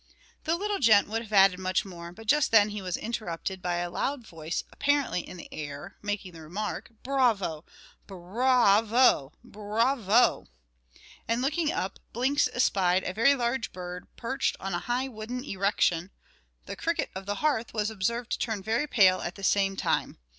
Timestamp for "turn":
18.39-18.63